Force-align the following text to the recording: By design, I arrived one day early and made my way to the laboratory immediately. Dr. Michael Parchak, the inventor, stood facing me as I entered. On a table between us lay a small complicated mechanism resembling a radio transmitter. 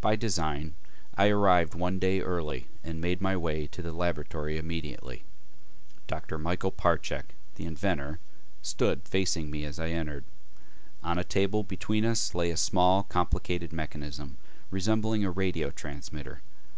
By 0.00 0.16
design, 0.16 0.76
I 1.14 1.28
arrived 1.28 1.74
one 1.74 1.98
day 1.98 2.22
early 2.22 2.68
and 2.82 3.02
made 3.02 3.20
my 3.20 3.36
way 3.36 3.66
to 3.66 3.82
the 3.82 3.92
laboratory 3.92 4.56
immediately. 4.56 5.24
Dr. 6.06 6.38
Michael 6.38 6.70
Parchak, 6.72 7.34
the 7.56 7.66
inventor, 7.66 8.18
stood 8.62 9.06
facing 9.06 9.50
me 9.50 9.66
as 9.66 9.78
I 9.78 9.90
entered. 9.90 10.24
On 11.02 11.18
a 11.18 11.22
table 11.22 11.64
between 11.64 12.06
us 12.06 12.34
lay 12.34 12.50
a 12.50 12.56
small 12.56 13.02
complicated 13.02 13.74
mechanism 13.74 14.38
resembling 14.70 15.22
a 15.22 15.30
radio 15.30 15.70
transmitter. 15.70 16.40